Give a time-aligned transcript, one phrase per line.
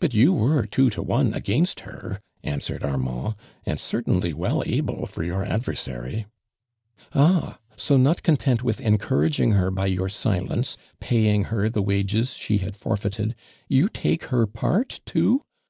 [0.00, 3.34] "But you were two to one against her," answered Armand,
[3.66, 6.24] "and certainly well able for your adversary."
[7.14, 12.56] "Ah, so not content with encouraging her by your silence— paying her the wages she
[12.64, 13.34] had forfeited,
[13.68, 15.44] you tiUce her part, too?"